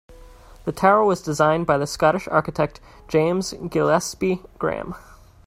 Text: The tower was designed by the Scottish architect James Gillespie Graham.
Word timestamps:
The 0.65 0.71
tower 0.71 1.05
was 1.05 1.21
designed 1.21 1.67
by 1.67 1.77
the 1.77 1.85
Scottish 1.85 2.27
architect 2.29 2.79
James 3.07 3.53
Gillespie 3.69 4.41
Graham. 4.57 4.95